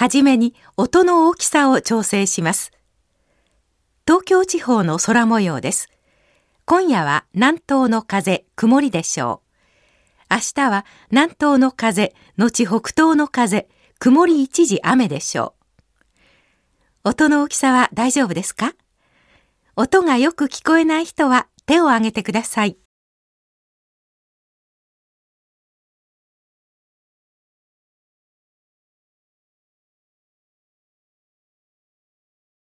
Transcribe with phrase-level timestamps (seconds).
[0.00, 2.72] はじめに音の大きさを調整します。
[4.06, 5.90] 東京地方の空模様です。
[6.64, 9.42] 今夜は南東の風、曇りでしょ
[10.30, 10.34] う。
[10.34, 13.68] 明日は南東の風、後北東の風、
[13.98, 15.54] 曇り一時雨でしょ
[17.04, 17.10] う。
[17.10, 18.72] 音の大きさは大丈夫ですか？
[19.76, 22.78] 音がよく聞こえない人は手を挙げてください。